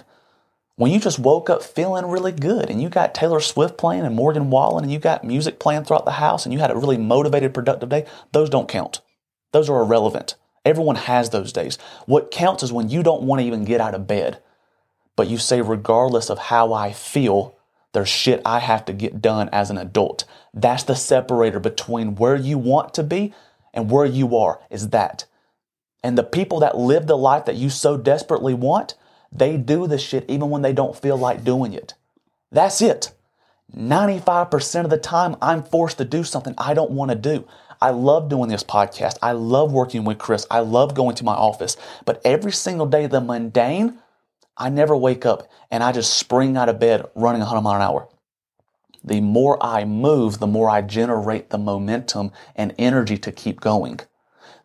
When 0.76 0.90
you 0.90 0.98
just 0.98 1.18
woke 1.18 1.50
up 1.50 1.62
feeling 1.62 2.06
really 2.06 2.32
good 2.32 2.70
and 2.70 2.80
you 2.80 2.88
got 2.88 3.14
Taylor 3.14 3.40
Swift 3.40 3.76
playing 3.76 4.06
and 4.06 4.16
Morgan 4.16 4.48
Wallen 4.48 4.84
and 4.84 4.92
you 4.92 4.98
got 4.98 5.24
music 5.24 5.58
playing 5.58 5.84
throughout 5.84 6.06
the 6.06 6.12
house 6.12 6.46
and 6.46 6.54
you 6.54 6.58
had 6.58 6.70
a 6.70 6.76
really 6.76 6.96
motivated, 6.96 7.52
productive 7.52 7.90
day, 7.90 8.06
those 8.32 8.48
don't 8.48 8.68
count. 8.68 9.00
Those 9.52 9.68
are 9.68 9.82
irrelevant. 9.82 10.36
Everyone 10.64 10.96
has 10.96 11.30
those 11.30 11.52
days. 11.52 11.76
What 12.06 12.30
counts 12.30 12.62
is 12.62 12.72
when 12.72 12.88
you 12.88 13.02
don't 13.02 13.22
want 13.22 13.40
to 13.40 13.46
even 13.46 13.64
get 13.64 13.80
out 13.80 13.94
of 13.94 14.06
bed, 14.06 14.40
but 15.16 15.28
you 15.28 15.36
say, 15.36 15.60
regardless 15.60 16.30
of 16.30 16.38
how 16.38 16.72
I 16.72 16.92
feel, 16.92 17.56
there's 17.92 18.08
shit 18.08 18.40
I 18.44 18.60
have 18.60 18.84
to 18.86 18.92
get 18.92 19.20
done 19.20 19.48
as 19.52 19.70
an 19.70 19.78
adult. 19.78 20.24
That's 20.54 20.84
the 20.84 20.94
separator 20.94 21.60
between 21.60 22.14
where 22.14 22.36
you 22.36 22.56
want 22.56 22.94
to 22.94 23.02
be 23.02 23.34
and 23.74 23.90
where 23.90 24.06
you 24.06 24.36
are, 24.36 24.60
is 24.70 24.90
that. 24.90 25.26
And 26.02 26.16
the 26.16 26.24
people 26.24 26.60
that 26.60 26.78
live 26.78 27.06
the 27.06 27.16
life 27.16 27.44
that 27.44 27.56
you 27.56 27.70
so 27.70 27.96
desperately 27.96 28.54
want, 28.54 28.94
they 29.30 29.56
do 29.56 29.86
the 29.86 29.98
shit 29.98 30.24
even 30.28 30.50
when 30.50 30.62
they 30.62 30.72
don't 30.72 30.96
feel 30.96 31.16
like 31.16 31.44
doing 31.44 31.72
it. 31.72 31.94
That's 32.50 32.80
it. 32.82 33.12
95% 33.76 34.84
of 34.84 34.90
the 34.90 34.98
time, 34.98 35.36
I'm 35.40 35.62
forced 35.62 35.98
to 35.98 36.04
do 36.04 36.24
something 36.24 36.54
I 36.58 36.74
don't 36.74 36.90
want 36.90 37.10
to 37.10 37.16
do. 37.16 37.46
I 37.80 37.90
love 37.90 38.28
doing 38.28 38.48
this 38.50 38.64
podcast. 38.64 39.16
I 39.22 39.32
love 39.32 39.72
working 39.72 40.04
with 40.04 40.18
Chris. 40.18 40.46
I 40.50 40.60
love 40.60 40.94
going 40.94 41.14
to 41.16 41.24
my 41.24 41.34
office. 41.34 41.76
But 42.04 42.20
every 42.24 42.52
single 42.52 42.86
day, 42.86 43.06
the 43.06 43.20
mundane, 43.20 43.98
I 44.56 44.68
never 44.68 44.96
wake 44.96 45.24
up 45.24 45.48
and 45.70 45.82
I 45.82 45.92
just 45.92 46.14
spring 46.14 46.56
out 46.56 46.68
of 46.68 46.78
bed 46.78 47.06
running 47.14 47.40
100 47.40 47.62
mile 47.62 47.76
an 47.76 47.82
hour. 47.82 48.08
The 49.02 49.22
more 49.22 49.62
I 49.64 49.84
move, 49.84 50.40
the 50.40 50.46
more 50.46 50.68
I 50.68 50.82
generate 50.82 51.48
the 51.48 51.56
momentum 51.56 52.32
and 52.54 52.74
energy 52.76 53.16
to 53.16 53.32
keep 53.32 53.60
going. 53.60 54.00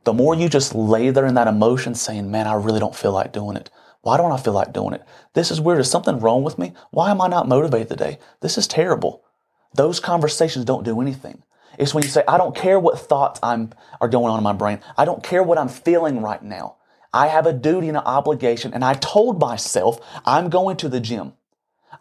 The 0.06 0.14
more 0.14 0.36
you 0.36 0.48
just 0.50 0.76
lay 0.76 1.10
there 1.10 1.26
in 1.26 1.34
that 1.34 1.48
emotion 1.48 1.96
saying, 1.96 2.30
man, 2.30 2.46
I 2.46 2.54
really 2.54 2.80
don't 2.80 2.96
feel 2.96 3.12
like 3.12 3.34
doing 3.34 3.58
it. 3.58 3.72
Why 4.02 4.18
don't 4.18 4.32
I 4.32 4.38
feel 4.38 4.54
like 4.54 4.72
doing 4.72 4.94
it? 4.94 5.04
This 5.34 5.50
is 5.50 5.60
weird. 5.60 5.80
Is 5.80 5.90
something 5.90 6.20
wrong 6.20 6.44
with 6.44 6.60
me? 6.60 6.74
Why 6.92 7.10
am 7.10 7.22
I 7.22 7.28
not 7.28 7.48
motivated 7.48 7.90
today? 7.90 8.20
This 8.40 8.56
is 8.60 8.68
terrible. 8.68 9.24
Those 9.74 10.00
conversations 10.00 10.64
don't 10.64 10.86
do 10.86 11.02
anything. 11.02 11.42
It's 11.80 11.96
when 11.96 12.04
you 12.04 12.10
say, 12.10 12.24
I 12.28 12.38
don't 12.38 12.56
care 12.56 12.80
what 12.80 13.00
thoughts 13.00 13.40
I'm, 13.42 13.72
are 14.00 14.08
going 14.08 14.32
on 14.32 14.38
in 14.38 14.44
my 14.44 14.54
brain. 14.54 14.80
I 14.96 15.06
don't 15.06 15.24
care 15.24 15.42
what 15.42 15.58
I'm 15.58 15.68
feeling 15.68 16.22
right 16.22 16.42
now. 16.42 16.76
I 17.12 17.28
have 17.28 17.48
a 17.48 17.54
duty 17.54 17.88
and 17.88 17.98
an 17.98 18.04
obligation. 18.04 18.76
And 18.76 18.86
I 18.86 18.94
told 18.94 19.40
myself 19.40 20.00
I'm 20.24 20.50
going 20.50 20.78
to 20.78 20.90
the 20.90 21.00
gym. 21.00 21.34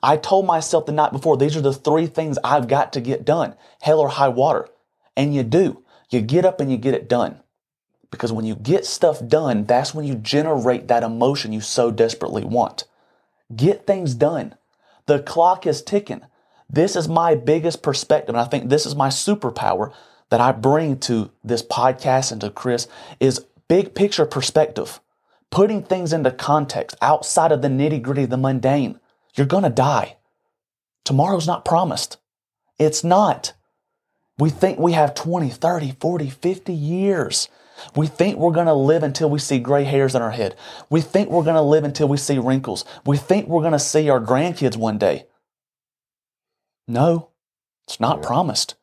I 0.03 0.19
told 0.19 0.45
myself 0.45 0.85
the 0.85 0.93
night 0.93 1.13
before, 1.13 1.39
these 1.39 1.57
are 1.57 1.63
the 1.63 1.73
three 1.73 2.07
things 2.07 2.37
I've 2.45 2.69
got 2.69 2.93
to 2.93 3.01
get 3.01 3.25
done 3.25 3.55
hell 3.81 4.01
or 4.01 4.11
high 4.11 4.29
water. 4.29 4.69
And 5.17 5.35
you 5.35 5.43
do. 5.43 5.83
You 6.11 6.21
get 6.21 6.45
up 6.45 6.61
and 6.61 6.71
you 6.71 6.77
get 6.77 6.93
it 6.93 7.09
done. 7.09 7.41
Because 8.15 8.33
when 8.33 8.45
you 8.45 8.55
get 8.55 8.87
stuff 8.87 9.25
done, 9.27 9.65
that's 9.65 9.95
when 9.95 10.05
you 10.05 10.15
generate 10.15 10.89
that 10.89 11.03
emotion 11.03 11.53
you 11.53 11.61
so 11.61 11.91
desperately 11.91 12.45
want. 12.45 12.85
Get 13.55 13.87
things 13.87 14.15
done. 14.15 14.55
The 15.07 15.19
clock 15.19 15.67
is 15.67 15.83
ticking. 15.83 16.23
This 16.71 16.97
is 16.97 17.09
my 17.09 17.35
biggest 17.35 17.83
perspective, 17.83 18.35
and 18.35 18.41
I 18.41 18.45
think 18.49 18.69
this 18.69 18.87
is 18.87 18.95
my 18.95 19.09
superpower 19.09 19.93
that 20.31 20.41
I 20.41 20.53
bring 20.53 20.99
to 21.01 21.31
this 21.43 21.63
podcast 21.63 22.33
and 22.33 22.41
to 22.41 22.51
Chris 22.51 22.89
is 23.21 23.45
big 23.69 23.95
picture 23.95 24.27
perspective. 24.27 25.01
Putting 25.51 25.83
things 25.83 26.13
into 26.13 26.31
context 26.31 26.97
outside 27.03 27.53
of 27.53 27.63
the 27.63 27.69
nitty 27.69 28.03
gritty, 28.03 28.25
the 28.25 28.37
mundane. 28.37 28.99
You're 29.35 29.47
gonna 29.47 29.71
die. 29.71 30.17
Tomorrow's 31.05 31.47
not 31.47 31.65
promised. 31.65 32.17
It's 32.79 33.05
not. 33.05 33.53
We 34.39 34.51
think 34.51 34.79
we 34.79 34.93
have 34.93 35.15
20, 35.15 35.51
30, 35.51 35.97
40, 36.01 36.31
50 36.31 36.73
years. 36.73 37.49
We 37.95 38.07
think 38.07 38.39
we're 38.39 38.53
going 38.53 38.67
to 38.67 38.75
live 38.75 39.03
until 39.03 39.31
we 39.31 39.39
see 39.39 39.59
gray 39.59 39.85
hairs 39.85 40.15
in 40.15 40.23
our 40.23 40.31
head. 40.31 40.57
We 40.91 41.01
think 41.01 41.31
we're 41.31 41.45
going 41.45 41.55
to 41.55 41.63
live 41.63 41.85
until 41.85 42.09
we 42.09 42.17
see 42.17 42.39
wrinkles. 42.39 42.85
We 43.05 43.17
think 43.17 43.49
we're 43.49 43.63
going 43.63 43.73
to 43.73 43.79
see 43.79 44.09
our 44.09 44.21
grandkids 44.21 44.77
one 44.77 44.99
day. 44.99 45.27
No, 46.87 47.31
it's 47.87 48.01
not 48.01 48.23
promised. 48.23 48.75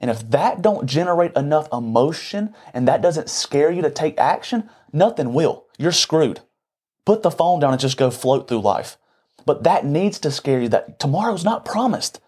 And 0.00 0.10
if 0.10 0.28
that 0.30 0.62
don't 0.62 0.86
generate 0.86 1.34
enough 1.34 1.68
emotion 1.72 2.54
and 2.74 2.86
that 2.86 3.02
doesn't 3.02 3.30
scare 3.30 3.70
you 3.70 3.82
to 3.82 3.90
take 3.90 4.18
action, 4.18 4.68
nothing 4.92 5.32
will. 5.32 5.66
You're 5.78 5.92
screwed. 5.92 6.40
Put 7.04 7.22
the 7.22 7.30
phone 7.30 7.60
down 7.60 7.72
and 7.72 7.80
just 7.80 7.96
go 7.96 8.10
float 8.10 8.48
through 8.48 8.60
life. 8.60 8.98
But 9.46 9.62
that 9.62 9.86
needs 9.86 10.18
to 10.20 10.30
scare 10.30 10.60
you 10.60 10.68
that 10.70 10.98
tomorrow's 10.98 11.44
not 11.44 11.64
promised. 11.64 12.20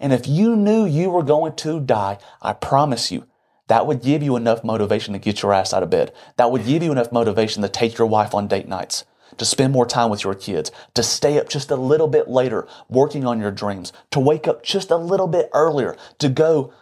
And 0.00 0.12
if 0.12 0.26
you 0.26 0.56
knew 0.56 0.84
you 0.84 1.10
were 1.10 1.22
going 1.22 1.54
to 1.56 1.80
die, 1.80 2.18
I 2.42 2.52
promise 2.52 3.12
you, 3.12 3.26
that 3.68 3.86
would 3.86 4.02
give 4.02 4.22
you 4.22 4.36
enough 4.36 4.62
motivation 4.62 5.12
to 5.12 5.18
get 5.18 5.42
your 5.42 5.52
ass 5.52 5.72
out 5.72 5.82
of 5.82 5.90
bed. 5.90 6.12
That 6.36 6.50
would 6.50 6.66
give 6.66 6.82
you 6.82 6.92
enough 6.92 7.12
motivation 7.12 7.62
to 7.62 7.68
take 7.68 7.98
your 7.98 8.06
wife 8.06 8.34
on 8.34 8.48
date 8.48 8.68
nights, 8.68 9.04
to 9.38 9.44
spend 9.44 9.72
more 9.72 9.86
time 9.86 10.10
with 10.10 10.24
your 10.24 10.34
kids, 10.34 10.70
to 10.94 11.02
stay 11.02 11.38
up 11.38 11.48
just 11.48 11.70
a 11.70 11.76
little 11.76 12.08
bit 12.08 12.28
later 12.28 12.68
working 12.88 13.26
on 13.26 13.40
your 13.40 13.50
dreams, 13.50 13.92
to 14.10 14.20
wake 14.20 14.46
up 14.46 14.62
just 14.62 14.90
a 14.90 14.96
little 14.96 15.28
bit 15.28 15.48
earlier, 15.54 15.96
to 16.18 16.28
go 16.28 16.72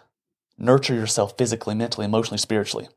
nurture 0.57 0.93
yourself 0.93 1.37
physically, 1.37 1.73
mentally, 1.73 2.05
emotionally, 2.05 2.37
spiritually. 2.37 2.87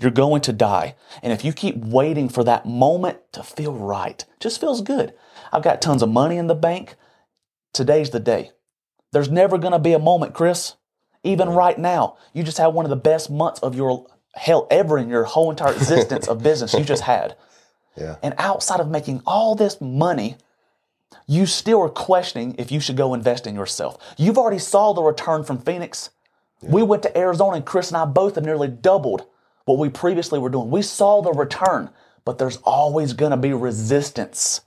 You're 0.00 0.10
going 0.10 0.42
to 0.42 0.52
die. 0.52 0.94
And 1.22 1.32
if 1.32 1.44
you 1.44 1.52
keep 1.52 1.76
waiting 1.76 2.28
for 2.28 2.44
that 2.44 2.66
moment 2.66 3.18
to 3.32 3.42
feel 3.42 3.72
right, 3.72 4.24
just 4.40 4.60
feels 4.60 4.82
good. 4.82 5.14
I've 5.52 5.62
got 5.62 5.80
tons 5.80 6.02
of 6.02 6.10
money 6.10 6.36
in 6.36 6.48
the 6.48 6.54
bank. 6.54 6.96
Today's 7.72 8.10
the 8.10 8.20
day. 8.20 8.50
There's 9.12 9.30
never 9.30 9.56
going 9.56 9.72
to 9.72 9.78
be 9.78 9.92
a 9.92 9.98
moment, 9.98 10.34
Chris, 10.34 10.74
Even 11.26 11.48
right 11.48 11.78
now, 11.78 12.16
you 12.32 12.42
just 12.42 12.58
had 12.58 12.68
one 12.68 12.84
of 12.84 12.90
the 12.90 12.96
best 12.96 13.30
months 13.30 13.60
of 13.60 13.74
your 13.74 14.06
hell 14.34 14.66
ever 14.70 14.98
in 14.98 15.08
your 15.08 15.24
whole 15.24 15.50
entire 15.50 15.72
existence 15.72 16.28
of 16.28 16.42
business 16.42 16.74
you 16.74 16.84
just 16.84 17.02
had. 17.02 17.36
Yeah. 17.98 18.16
And 18.22 18.34
outside 18.36 18.80
of 18.80 18.90
making 18.90 19.22
all 19.26 19.54
this 19.54 19.80
money, 19.80 20.36
you 21.26 21.46
still 21.46 21.80
are 21.80 21.88
questioning 21.88 22.54
if 22.58 22.70
you 22.70 22.78
should 22.78 22.98
go 22.98 23.14
invest 23.14 23.46
in 23.46 23.54
yourself. 23.54 23.96
You've 24.18 24.36
already 24.36 24.58
saw 24.58 24.92
the 24.92 25.02
return 25.02 25.44
from 25.44 25.58
Phoenix. 25.58 26.10
We 26.60 26.82
went 26.82 27.02
to 27.04 27.16
Arizona 27.16 27.56
and 27.56 27.64
Chris 27.64 27.88
and 27.88 27.96
I 27.96 28.04
both 28.04 28.34
have 28.34 28.44
nearly 28.44 28.68
doubled 28.68 29.26
what 29.64 29.78
we 29.78 29.88
previously 29.88 30.38
were 30.38 30.50
doing. 30.50 30.70
We 30.70 30.82
saw 30.82 31.22
the 31.22 31.32
return, 31.32 31.88
but 32.26 32.36
there's 32.36 32.58
always 32.58 33.14
going 33.14 33.30
to 33.30 33.36
be 33.38 33.54
resistance. 33.54 34.60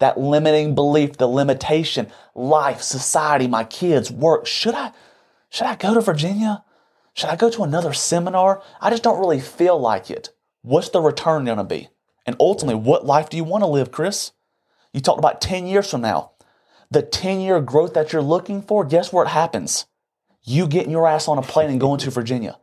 That 0.00 0.18
limiting 0.18 0.74
belief, 0.74 1.16
the 1.16 1.26
limitation, 1.26 2.12
life, 2.34 2.82
society, 2.82 3.46
my 3.46 3.64
kids, 3.64 4.10
work. 4.10 4.46
Should 4.46 4.74
I 4.74 4.92
should 5.54 5.68
I 5.68 5.76
go 5.76 5.94
to 5.94 6.00
Virginia? 6.00 6.64
Should 7.12 7.30
I 7.30 7.36
go 7.36 7.48
to 7.48 7.62
another 7.62 7.92
seminar? 7.92 8.60
I 8.80 8.90
just 8.90 9.04
don't 9.04 9.20
really 9.20 9.38
feel 9.38 9.78
like 9.78 10.10
it. 10.10 10.30
What's 10.62 10.88
the 10.88 11.00
return 11.00 11.44
going 11.44 11.58
to 11.58 11.62
be? 11.62 11.90
And 12.26 12.34
ultimately, 12.40 12.74
what 12.74 13.06
life 13.06 13.30
do 13.30 13.36
you 13.36 13.44
want 13.44 13.62
to 13.62 13.68
live, 13.68 13.92
Chris? 13.92 14.32
You 14.92 15.00
talked 15.00 15.20
about 15.20 15.40
10 15.40 15.68
years 15.68 15.88
from 15.88 16.00
now. 16.00 16.32
The 16.90 17.02
10 17.02 17.40
year 17.40 17.60
growth 17.60 17.94
that 17.94 18.12
you're 18.12 18.20
looking 18.20 18.62
for, 18.62 18.84
guess 18.84 19.12
where 19.12 19.26
it 19.26 19.28
happens? 19.28 19.86
You 20.42 20.66
getting 20.66 20.90
your 20.90 21.06
ass 21.06 21.28
on 21.28 21.38
a 21.38 21.42
plane 21.42 21.70
and 21.70 21.78
going 21.78 22.00
to 22.00 22.10
Virginia. 22.10 22.58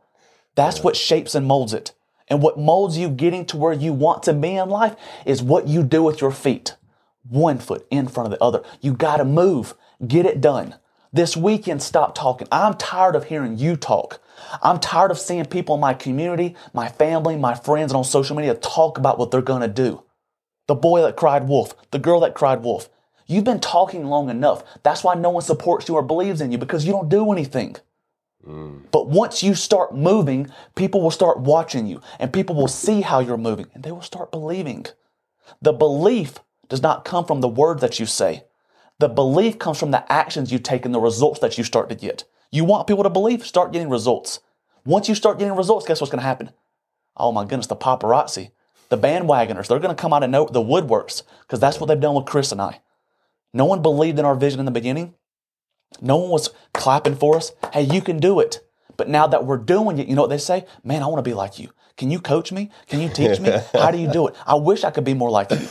That's 0.54 0.84
what 0.84 0.94
shapes 0.94 1.34
and 1.34 1.46
molds 1.46 1.72
it. 1.72 1.94
And 2.28 2.42
what 2.42 2.58
molds 2.58 2.98
you 2.98 3.08
getting 3.08 3.46
to 3.46 3.56
where 3.56 3.72
you 3.72 3.94
want 3.94 4.22
to 4.24 4.34
be 4.34 4.56
in 4.56 4.68
life 4.68 4.96
is 5.24 5.42
what 5.42 5.66
you 5.66 5.82
do 5.82 6.02
with 6.02 6.20
your 6.20 6.30
feet. 6.30 6.76
One 7.26 7.56
foot 7.56 7.86
in 7.90 8.06
front 8.06 8.30
of 8.30 8.38
the 8.38 8.44
other. 8.44 8.62
You 8.82 8.92
got 8.92 9.16
to 9.16 9.24
move. 9.24 9.76
Get 10.06 10.26
it 10.26 10.42
done. 10.42 10.74
This 11.14 11.36
weekend, 11.36 11.82
stop 11.82 12.14
talking. 12.14 12.48
I'm 12.50 12.74
tired 12.74 13.14
of 13.14 13.24
hearing 13.24 13.58
you 13.58 13.76
talk. 13.76 14.22
I'm 14.62 14.80
tired 14.80 15.10
of 15.10 15.18
seeing 15.18 15.44
people 15.44 15.74
in 15.74 15.80
my 15.80 15.92
community, 15.92 16.56
my 16.72 16.88
family, 16.88 17.36
my 17.36 17.54
friends, 17.54 17.92
and 17.92 17.98
on 17.98 18.04
social 18.04 18.34
media 18.34 18.54
talk 18.54 18.96
about 18.96 19.18
what 19.18 19.30
they're 19.30 19.42
going 19.42 19.60
to 19.60 19.68
do. 19.68 20.02
The 20.68 20.74
boy 20.74 21.02
that 21.02 21.16
cried 21.16 21.46
wolf, 21.48 21.74
the 21.90 21.98
girl 21.98 22.20
that 22.20 22.34
cried 22.34 22.62
wolf. 22.62 22.88
You've 23.26 23.44
been 23.44 23.60
talking 23.60 24.06
long 24.06 24.30
enough. 24.30 24.64
That's 24.82 25.04
why 25.04 25.14
no 25.14 25.28
one 25.28 25.42
supports 25.42 25.86
you 25.86 25.96
or 25.96 26.02
believes 26.02 26.40
in 26.40 26.50
you 26.50 26.56
because 26.56 26.86
you 26.86 26.92
don't 26.92 27.10
do 27.10 27.30
anything. 27.30 27.76
Mm. 28.46 28.90
But 28.90 29.08
once 29.08 29.42
you 29.42 29.54
start 29.54 29.94
moving, 29.94 30.50
people 30.76 31.02
will 31.02 31.10
start 31.10 31.40
watching 31.40 31.86
you 31.86 32.00
and 32.18 32.32
people 32.32 32.56
will 32.56 32.68
see 32.68 33.02
how 33.02 33.20
you're 33.20 33.36
moving 33.36 33.66
and 33.74 33.82
they 33.82 33.92
will 33.92 34.02
start 34.02 34.32
believing. 34.32 34.86
The 35.60 35.72
belief 35.72 36.38
does 36.68 36.82
not 36.82 37.04
come 37.04 37.26
from 37.26 37.42
the 37.42 37.48
words 37.48 37.82
that 37.82 38.00
you 38.00 38.06
say. 38.06 38.44
The 38.98 39.08
belief 39.08 39.58
comes 39.58 39.78
from 39.78 39.90
the 39.90 40.10
actions 40.12 40.52
you 40.52 40.58
take 40.58 40.84
and 40.84 40.94
the 40.94 41.00
results 41.00 41.40
that 41.40 41.58
you 41.58 41.64
start 41.64 41.88
to 41.88 41.94
get. 41.94 42.24
You 42.50 42.64
want 42.64 42.86
people 42.86 43.02
to 43.02 43.10
believe, 43.10 43.46
start 43.46 43.72
getting 43.72 43.88
results. 43.88 44.40
Once 44.84 45.08
you 45.08 45.14
start 45.14 45.38
getting 45.38 45.56
results, 45.56 45.86
guess 45.86 46.00
what's 46.00 46.10
going 46.10 46.20
to 46.20 46.26
happen? 46.26 46.50
Oh 47.16 47.32
my 47.32 47.44
goodness, 47.44 47.66
the 47.66 47.76
paparazzi, 47.76 48.50
the 48.88 48.98
bandwagoners, 48.98 49.68
they're 49.68 49.78
going 49.78 49.94
to 49.94 50.00
come 50.00 50.12
out 50.12 50.22
and 50.22 50.32
know 50.32 50.46
the 50.46 50.60
woodworks 50.60 51.22
because 51.42 51.60
that's 51.60 51.80
what 51.80 51.86
they've 51.86 52.00
done 52.00 52.14
with 52.14 52.26
Chris 52.26 52.52
and 52.52 52.60
I. 52.60 52.80
No 53.54 53.64
one 53.64 53.82
believed 53.82 54.18
in 54.18 54.24
our 54.24 54.34
vision 54.34 54.60
in 54.60 54.66
the 54.66 54.72
beginning. 54.72 55.14
No 56.00 56.16
one 56.16 56.30
was 56.30 56.50
clapping 56.72 57.16
for 57.16 57.36
us. 57.36 57.52
Hey, 57.72 57.82
you 57.82 58.00
can 58.00 58.18
do 58.18 58.40
it. 58.40 58.60
But 58.96 59.08
now 59.08 59.26
that 59.26 59.44
we're 59.44 59.58
doing 59.58 59.98
it, 59.98 60.08
you 60.08 60.14
know 60.14 60.22
what 60.22 60.30
they 60.30 60.38
say? 60.38 60.66
Man, 60.84 61.02
I 61.02 61.06
want 61.06 61.18
to 61.18 61.28
be 61.28 61.34
like 61.34 61.58
you. 61.58 61.70
Can 61.96 62.10
you 62.10 62.20
coach 62.20 62.52
me? 62.52 62.70
Can 62.86 63.00
you 63.00 63.08
teach 63.08 63.40
me? 63.40 63.50
How 63.72 63.90
do 63.90 63.98
you 63.98 64.10
do 64.10 64.28
it? 64.28 64.34
I 64.46 64.54
wish 64.54 64.84
I 64.84 64.90
could 64.90 65.04
be 65.04 65.14
more 65.14 65.30
like 65.30 65.50
you. 65.50 65.68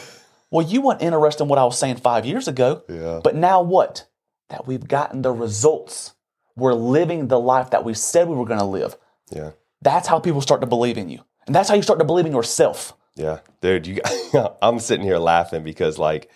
Well, 0.52 0.66
you 0.66 0.82
weren't 0.82 1.02
interested 1.02 1.44
in 1.44 1.50
what 1.50 1.60
I 1.60 1.64
was 1.64 1.80
saying 1.80 1.98
five 1.98 2.26
years 2.26 2.48
ago. 2.48 2.84
Yeah. 2.90 3.22
But 3.24 3.36
now 3.36 3.62
what? 3.62 4.08
That 4.50 4.68
we've 4.68 4.88
gotten 4.88 5.22
the 5.22 5.32
results. 5.32 6.14
We're 6.56 6.74
living 6.74 7.30
the 7.30 7.40
life 7.40 7.72
that 7.72 7.86
we 7.86 7.94
said 7.94 8.28
we 8.28 8.36
were 8.36 8.46
going 8.46 8.60
to 8.60 8.66
live. 8.66 8.98
Yeah. 9.32 9.52
That's 9.82 10.08
how 10.08 10.20
people 10.20 10.42
start 10.42 10.62
to 10.62 10.68
believe 10.68 10.98
in 10.98 11.10
you. 11.10 11.24
And 11.48 11.56
that's 11.56 11.70
how 11.70 11.76
you 11.76 11.82
start 11.82 12.00
to 12.00 12.06
believe 12.06 12.26
in 12.26 12.34
yourself. 12.34 12.94
Yeah, 13.16 13.40
dude, 13.62 13.88
you. 13.88 14.02
I'm 14.62 14.80
sitting 14.80 15.06
here 15.06 15.18
laughing 15.18 15.64
because, 15.64 15.98
like, 15.98 16.30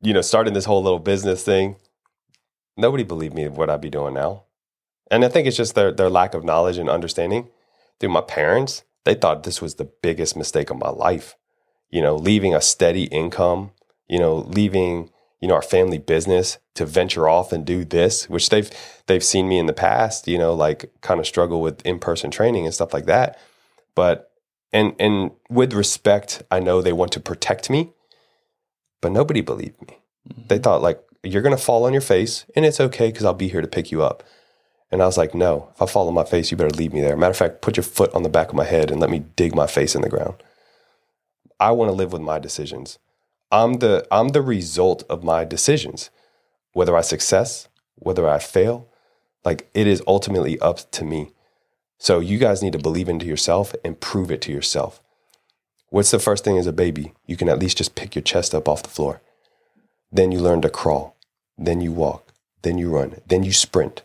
you 0.00 0.12
know, 0.12 0.20
starting 0.20 0.54
this 0.54 0.64
whole 0.64 0.82
little 0.82 0.98
business 0.98 1.42
thing, 1.42 1.76
nobody 2.76 3.02
believed 3.02 3.34
me 3.34 3.44
of 3.44 3.56
what 3.56 3.70
I'd 3.70 3.80
be 3.80 3.90
doing 3.90 4.14
now, 4.14 4.44
and 5.10 5.24
I 5.24 5.28
think 5.28 5.46
it's 5.46 5.56
just 5.56 5.74
their 5.74 5.92
their 5.92 6.10
lack 6.10 6.34
of 6.34 6.44
knowledge 6.44 6.78
and 6.78 6.88
understanding. 6.88 7.48
Dude, 7.98 8.10
my 8.10 8.20
parents, 8.20 8.84
they 9.04 9.14
thought 9.14 9.42
this 9.42 9.60
was 9.60 9.74
the 9.74 9.90
biggest 10.02 10.36
mistake 10.36 10.70
of 10.70 10.78
my 10.78 10.90
life. 10.90 11.36
You 11.90 12.02
know, 12.02 12.16
leaving 12.16 12.54
a 12.54 12.60
steady 12.60 13.04
income, 13.04 13.72
you 14.08 14.18
know, 14.18 14.36
leaving 14.36 15.10
you 15.40 15.48
know 15.48 15.54
our 15.54 15.62
family 15.62 15.98
business 15.98 16.58
to 16.74 16.86
venture 16.86 17.28
off 17.28 17.52
and 17.52 17.64
do 17.64 17.84
this, 17.84 18.28
which 18.28 18.48
they've 18.50 18.70
they've 19.06 19.24
seen 19.24 19.48
me 19.48 19.58
in 19.58 19.66
the 19.66 19.72
past, 19.72 20.28
you 20.28 20.38
know, 20.38 20.54
like 20.54 20.90
kind 21.00 21.18
of 21.18 21.26
struggle 21.26 21.60
with 21.60 21.84
in 21.84 21.98
person 21.98 22.30
training 22.30 22.64
and 22.64 22.74
stuff 22.74 22.92
like 22.94 23.06
that, 23.06 23.38
but 23.94 24.30
and 24.72 24.94
and 24.98 25.32
with 25.48 25.72
respect, 25.72 26.42
I 26.50 26.60
know 26.60 26.80
they 26.80 26.92
want 26.92 27.12
to 27.12 27.20
protect 27.20 27.70
me, 27.70 27.92
but 29.00 29.12
nobody 29.12 29.40
believed 29.40 29.80
me. 29.80 29.98
They 30.48 30.56
mm-hmm. 30.56 30.62
thought 30.62 30.82
like 30.82 31.02
you're 31.22 31.42
gonna 31.42 31.56
fall 31.56 31.84
on 31.84 31.92
your 31.92 32.02
face, 32.02 32.44
and 32.54 32.64
it's 32.64 32.80
okay 32.80 33.08
because 33.08 33.24
I'll 33.24 33.34
be 33.34 33.48
here 33.48 33.62
to 33.62 33.68
pick 33.68 33.90
you 33.90 34.02
up. 34.02 34.22
And 34.92 35.02
I 35.02 35.06
was 35.06 35.16
like, 35.16 35.34
no, 35.34 35.70
if 35.74 35.82
I 35.82 35.86
fall 35.86 36.08
on 36.08 36.14
my 36.14 36.24
face, 36.24 36.50
you 36.50 36.56
better 36.56 36.70
leave 36.70 36.92
me 36.92 37.00
there. 37.00 37.16
Matter 37.16 37.30
of 37.30 37.36
fact, 37.36 37.62
put 37.62 37.76
your 37.76 37.84
foot 37.84 38.12
on 38.12 38.24
the 38.24 38.28
back 38.28 38.48
of 38.48 38.54
my 38.54 38.64
head 38.64 38.90
and 38.90 39.00
let 39.00 39.10
me 39.10 39.20
dig 39.36 39.54
my 39.54 39.68
face 39.68 39.94
in 39.94 40.02
the 40.02 40.08
ground. 40.08 40.42
I 41.60 41.72
want 41.72 41.90
to 41.90 41.94
live 41.94 42.12
with 42.12 42.22
my 42.22 42.38
decisions. 42.38 42.98
I'm 43.52 43.74
the 43.74 44.06
I'm 44.10 44.28
the 44.28 44.42
result 44.42 45.04
of 45.10 45.22
my 45.22 45.44
decisions. 45.44 46.10
Whether 46.72 46.96
I 46.96 47.02
success, 47.02 47.68
whether 47.96 48.28
I 48.28 48.38
fail, 48.38 48.88
like 49.44 49.68
it 49.74 49.86
is 49.86 50.02
ultimately 50.06 50.58
up 50.60 50.90
to 50.92 51.04
me. 51.04 51.32
So 51.98 52.20
you 52.20 52.38
guys 52.38 52.62
need 52.62 52.72
to 52.72 52.78
believe 52.78 53.08
into 53.08 53.26
yourself 53.26 53.74
and 53.84 54.00
prove 54.00 54.30
it 54.30 54.40
to 54.42 54.52
yourself. 54.52 55.02
What's 55.90 56.12
the 56.12 56.18
first 56.18 56.44
thing 56.44 56.56
as 56.56 56.66
a 56.66 56.72
baby? 56.72 57.12
You 57.26 57.36
can 57.36 57.48
at 57.48 57.58
least 57.58 57.78
just 57.78 57.94
pick 57.94 58.14
your 58.14 58.22
chest 58.22 58.54
up 58.54 58.68
off 58.68 58.82
the 58.82 58.88
floor. 58.88 59.20
Then 60.10 60.32
you 60.32 60.40
learn 60.40 60.62
to 60.62 60.70
crawl. 60.70 61.16
Then 61.58 61.80
you 61.80 61.92
walk. 61.92 62.32
Then 62.62 62.78
you 62.78 62.90
run. 62.90 63.20
Then 63.26 63.42
you 63.42 63.52
sprint. 63.52 64.02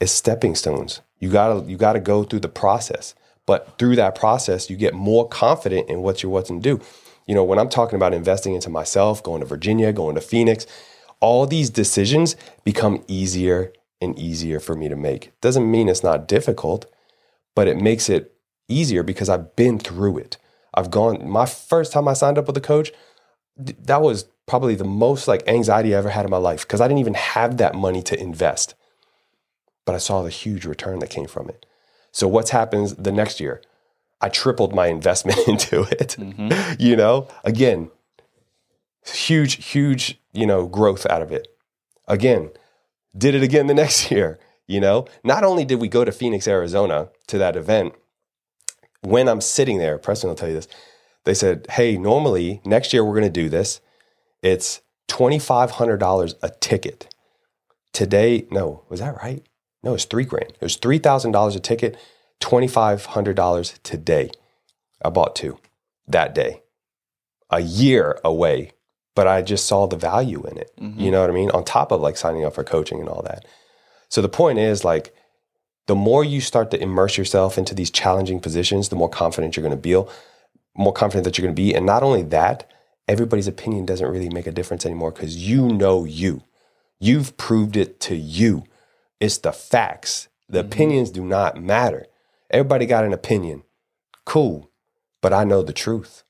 It's 0.00 0.12
stepping 0.12 0.54
stones. 0.54 1.00
You 1.20 1.30
gotta 1.30 1.64
you 1.70 1.76
gotta 1.76 2.00
go 2.00 2.24
through 2.24 2.40
the 2.40 2.48
process. 2.48 3.14
But 3.46 3.78
through 3.78 3.96
that 3.96 4.14
process, 4.14 4.70
you 4.70 4.76
get 4.76 4.94
more 4.94 5.28
confident 5.28 5.88
in 5.88 6.02
what 6.02 6.22
you're 6.22 6.32
what 6.32 6.46
to 6.46 6.60
do. 6.60 6.80
You 7.26 7.34
know, 7.34 7.44
when 7.44 7.58
I'm 7.58 7.68
talking 7.68 7.96
about 7.96 8.14
investing 8.14 8.54
into 8.54 8.70
myself, 8.70 9.22
going 9.22 9.40
to 9.40 9.46
Virginia, 9.46 9.92
going 9.92 10.14
to 10.14 10.20
Phoenix, 10.20 10.66
all 11.20 11.46
these 11.46 11.70
decisions 11.70 12.36
become 12.64 13.04
easier 13.08 13.72
and 14.00 14.18
easier 14.18 14.58
for 14.58 14.74
me 14.74 14.88
to 14.88 14.96
make. 14.96 15.32
Doesn't 15.40 15.70
mean 15.70 15.88
it's 15.88 16.02
not 16.02 16.26
difficult, 16.26 16.86
but 17.54 17.68
it 17.68 17.76
makes 17.76 18.08
it 18.08 18.34
easier 18.68 19.02
because 19.02 19.28
I've 19.28 19.54
been 19.54 19.78
through 19.78 20.18
it. 20.18 20.36
I've 20.74 20.90
gone 20.90 21.28
my 21.28 21.46
first 21.46 21.92
time 21.92 22.08
I 22.08 22.14
signed 22.14 22.38
up 22.38 22.46
with 22.46 22.56
a 22.56 22.60
coach, 22.60 22.92
that 23.56 24.02
was 24.02 24.24
probably 24.46 24.74
the 24.74 24.84
most 24.84 25.28
like 25.28 25.46
anxiety 25.46 25.94
I 25.94 25.98
ever 25.98 26.08
had 26.08 26.24
in 26.24 26.30
my 26.30 26.38
life 26.38 26.62
because 26.62 26.80
I 26.80 26.88
didn't 26.88 27.00
even 27.00 27.14
have 27.14 27.58
that 27.58 27.74
money 27.74 28.02
to 28.02 28.18
invest. 28.18 28.74
But 29.84 29.94
I 29.94 29.98
saw 29.98 30.22
the 30.22 30.30
huge 30.30 30.64
return 30.64 30.98
that 31.00 31.10
came 31.10 31.26
from 31.26 31.48
it. 31.48 31.66
So 32.12 32.28
what's 32.28 32.50
happens 32.50 32.94
the 32.94 33.12
next 33.12 33.40
year? 33.40 33.60
I 34.20 34.28
tripled 34.28 34.74
my 34.74 34.86
investment 34.98 35.38
into 35.48 35.82
it. 35.82 36.16
Mm-hmm. 36.18 36.74
You 36.78 36.96
know, 36.96 37.28
again, 37.44 37.90
huge, 39.06 39.64
huge, 39.64 40.20
you 40.32 40.46
know, 40.46 40.66
growth 40.66 41.06
out 41.06 41.22
of 41.22 41.32
it. 41.32 41.48
Again, 42.08 42.50
did 43.16 43.34
it 43.34 43.42
again 43.42 43.66
the 43.66 43.74
next 43.74 44.10
year. 44.10 44.38
You 44.66 44.80
know, 44.80 45.06
not 45.24 45.44
only 45.44 45.64
did 45.64 45.80
we 45.80 45.88
go 45.88 46.04
to 46.04 46.12
Phoenix, 46.12 46.48
Arizona 46.48 47.08
to 47.26 47.38
that 47.38 47.56
event, 47.56 47.94
when 49.02 49.28
I'm 49.28 49.40
sitting 49.40 49.78
there, 49.78 49.98
Preston 49.98 50.28
will 50.28 50.36
tell 50.36 50.48
you 50.48 50.54
this. 50.54 50.68
They 51.24 51.34
said, 51.34 51.66
Hey, 51.70 51.96
normally 51.96 52.60
next 52.64 52.92
year 52.92 53.04
we're 53.04 53.18
going 53.18 53.32
to 53.32 53.40
do 53.40 53.48
this. 53.48 53.80
It's 54.40 54.80
$2,500 55.08 56.34
a 56.42 56.50
ticket. 56.60 57.14
Today, 57.92 58.46
no, 58.50 58.84
was 58.88 59.00
that 59.00 59.16
right? 59.22 59.44
No, 59.82 59.94
it's 59.94 60.04
three 60.04 60.24
grand. 60.24 60.50
It 60.50 60.62
was 60.62 60.76
$3,000 60.76 61.56
a 61.56 61.60
ticket, 61.60 61.98
$2,500 62.40 63.82
today. 63.82 64.30
I 65.04 65.10
bought 65.10 65.34
two 65.34 65.58
that 66.06 66.34
day, 66.34 66.62
a 67.50 67.60
year 67.60 68.18
away, 68.24 68.72
but 69.14 69.26
I 69.26 69.42
just 69.42 69.66
saw 69.66 69.86
the 69.86 69.96
value 69.96 70.44
in 70.46 70.58
it. 70.58 70.72
Mm-hmm. 70.80 71.00
You 71.00 71.10
know 71.10 71.20
what 71.20 71.30
I 71.30 71.32
mean? 71.32 71.50
On 71.50 71.64
top 71.64 71.92
of 71.92 72.00
like 72.00 72.16
signing 72.16 72.44
up 72.44 72.54
for 72.54 72.64
coaching 72.64 73.00
and 73.00 73.08
all 73.08 73.22
that. 73.22 73.44
So 74.08 74.22
the 74.22 74.28
point 74.28 74.58
is 74.58 74.84
like, 74.84 75.14
the 75.86 75.94
more 75.96 76.24
you 76.24 76.40
start 76.40 76.70
to 76.70 76.80
immerse 76.80 77.18
yourself 77.18 77.58
into 77.58 77.74
these 77.74 77.90
challenging 77.90 78.40
positions, 78.40 78.88
the 78.88 78.96
more 78.96 79.08
confident 79.08 79.56
you're 79.56 79.62
going 79.66 79.76
to 79.76 79.76
be, 79.76 80.00
more 80.76 80.92
confident 80.92 81.24
that 81.24 81.36
you're 81.36 81.44
going 81.44 81.54
to 81.54 81.60
be. 81.60 81.74
And 81.74 81.84
not 81.84 82.02
only 82.02 82.22
that, 82.22 82.70
everybody's 83.08 83.48
opinion 83.48 83.84
doesn't 83.84 84.10
really 84.10 84.28
make 84.28 84.46
a 84.46 84.52
difference 84.52 84.86
anymore 84.86 85.10
because 85.10 85.36
you 85.36 85.68
know 85.68 86.04
you. 86.04 86.44
You've 87.00 87.36
proved 87.36 87.76
it 87.76 87.98
to 88.00 88.14
you. 88.14 88.64
It's 89.22 89.38
the 89.38 89.52
facts. 89.52 90.28
The 90.48 90.58
mm-hmm. 90.58 90.66
opinions 90.66 91.10
do 91.12 91.24
not 91.24 91.62
matter. 91.62 92.06
Everybody 92.50 92.86
got 92.86 93.04
an 93.04 93.12
opinion. 93.12 93.62
Cool. 94.24 94.68
But 95.20 95.32
I 95.32 95.44
know 95.44 95.62
the 95.62 95.72
truth. 95.72 96.24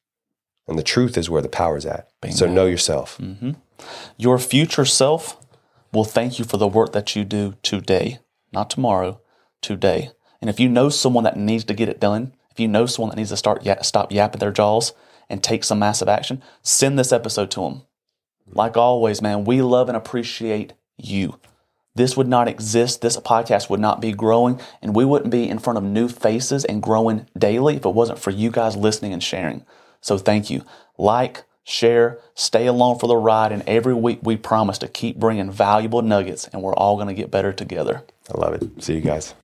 And 0.69 0.79
the 0.79 0.83
truth 0.83 1.17
is 1.17 1.31
where 1.31 1.41
the 1.41 1.49
power's 1.49 1.87
at. 1.87 2.11
So 2.33 2.47
know 2.47 2.67
yourself. 2.67 3.17
Mm-hmm. 3.17 3.53
Your 4.19 4.39
future 4.39 4.85
self 4.85 5.39
will 5.91 6.05
thank 6.05 6.39
you 6.39 6.45
for 6.45 6.59
the 6.59 6.69
work 6.69 6.93
that 6.93 7.17
you 7.17 7.25
do 7.25 7.55
today. 7.63 8.19
not 8.53 8.69
tomorrow, 8.69 9.23
today. 9.63 10.11
And 10.43 10.51
if 10.51 10.61
you 10.61 10.69
know 10.69 10.91
someone 10.91 11.25
that 11.25 11.39
needs 11.39 11.65
to 11.65 11.75
get 11.75 11.89
it 11.89 11.99
done, 11.99 12.35
if 12.51 12.61
you 12.61 12.69
know 12.69 12.85
someone 12.85 13.09
that 13.09 13.17
needs 13.17 13.31
to 13.31 13.39
start 13.39 13.65
ya- 13.65 13.81
stop 13.81 14.13
yapping 14.13 14.41
their 14.41 14.53
jaws 14.53 14.93
and 15.31 15.43
take 15.43 15.65
some 15.65 15.79
massive 15.79 16.09
action, 16.09 16.43
send 16.61 16.99
this 16.99 17.13
episode 17.13 17.51
to 17.53 17.61
them. 17.61 17.83
Like 18.47 18.77
always, 18.77 19.23
man, 19.23 19.45
we 19.45 19.63
love 19.63 19.89
and 19.89 19.97
appreciate 19.97 20.75
you. 20.99 21.39
This 21.95 22.17
would 22.17 22.29
not 22.29 22.49
exist. 22.49 23.03
This 23.03 23.17
podcast 23.19 23.69
would 23.69 23.81
not 23.81 24.01
be 24.01 24.13
growing, 24.13 24.61
and 24.81 24.97
we 24.97 25.05
wouldn't 25.05 25.31
be 25.31 25.49
in 25.49 25.59
front 25.59 25.77
of 25.77 25.85
new 25.85 26.09
faces 26.09 26.65
and 26.65 26.83
growing 26.83 27.27
daily 27.37 27.77
if 27.77 27.85
it 27.85 27.95
wasn't 27.95 28.19
for 28.19 28.31
you 28.31 28.51
guys 28.51 28.77
listening 28.77 29.13
and 29.13 29.23
sharing. 29.23 29.65
So 30.01 30.17
thank 30.17 30.49
you. 30.51 30.65
Like, 30.97 31.45
share, 31.65 32.19
stay 32.35 32.67
along 32.67 32.99
for 32.99 33.07
the 33.07 33.17
ride, 33.17 33.53
and 33.53 33.63
every 33.67 33.95
week 33.95 34.21
we 34.23 34.37
promise 34.37 34.79
to 34.79 34.89
keep 34.89 35.19
bringing 35.19 35.51
valuable 35.51 36.03
nuggets, 36.03 36.49
and 36.49 36.63
we're 36.63 36.75
all 36.75 36.97
going 36.97 37.09
to 37.09 37.15
get 37.15 37.31
better 37.31 37.53
together. 37.53 38.05
I 38.35 38.39
love 38.39 38.55
it. 38.55 38.83
See 38.83 38.95
you 38.95 39.01
guys. 39.01 39.35